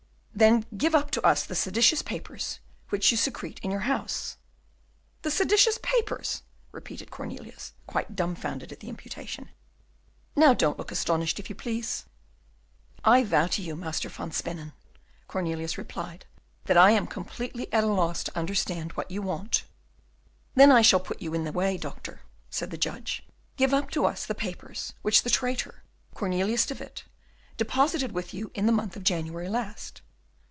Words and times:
"Then 0.33 0.65
give 0.75 0.95
up 0.95 1.11
to 1.11 1.21
us 1.23 1.45
the 1.45 1.53
seditious 1.53 2.01
papers 2.01 2.61
which 2.89 3.11
you 3.11 3.17
secrete 3.17 3.59
in 3.59 3.69
your 3.69 3.81
house." 3.81 4.37
"The 5.21 5.29
seditious 5.29 5.77
papers!" 5.83 6.41
repeated 6.71 7.11
Cornelius, 7.11 7.73
quite 7.85 8.15
dumfounded 8.15 8.71
at 8.71 8.79
the 8.79 8.89
imputation. 8.89 9.49
"Now 10.35 10.55
don't 10.55 10.79
look 10.79 10.91
astonished, 10.91 11.39
if 11.39 11.47
you 11.49 11.55
please." 11.55 12.05
"I 13.03 13.23
vow 13.23 13.45
to 13.47 13.61
you, 13.61 13.75
Master 13.75 14.09
van 14.09 14.31
Spennen," 14.31 14.71
Cornelius 15.27 15.77
replied, 15.77 16.25
"that 16.63 16.77
I 16.77 16.89
am 16.89 17.05
completely 17.05 17.71
at 17.71 17.83
a 17.83 17.87
loss 17.87 18.23
to 18.23 18.35
understand 18.35 18.93
what 18.93 19.11
you 19.11 19.21
want." 19.21 19.65
"Then 20.55 20.71
I 20.71 20.81
shall 20.81 21.01
put 21.01 21.21
you 21.21 21.35
in 21.35 21.43
the 21.43 21.51
way, 21.51 21.77
Doctor," 21.77 22.21
said 22.49 22.71
the 22.71 22.79
judge; 22.79 23.27
"give 23.57 23.75
up 23.75 23.91
to 23.91 24.05
us 24.05 24.25
the 24.25 24.33
papers 24.33 24.93
which 25.03 25.21
the 25.21 25.29
traitor 25.29 25.83
Cornelius 26.15 26.65
de 26.65 26.73
Witt 26.73 27.03
deposited 27.57 28.11
with 28.13 28.33
you 28.33 28.49
in 28.55 28.65
the 28.65 28.71
month 28.71 28.95
of 28.95 29.03
January 29.03 29.49
last." 29.49 30.01